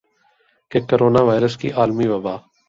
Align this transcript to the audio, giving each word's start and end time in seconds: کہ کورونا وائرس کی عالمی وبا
کہ 0.71 0.79
کورونا 0.89 1.21
وائرس 1.27 1.53
کی 1.61 1.69
عالمی 1.79 2.07
وبا 2.11 2.35